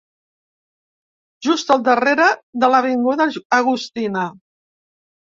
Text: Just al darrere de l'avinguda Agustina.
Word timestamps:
Just 1.47 1.73
al 1.75 1.83
darrere 1.87 2.25
de 2.63 2.69
l'avinguda 2.75 3.27
Agustina. 3.59 4.25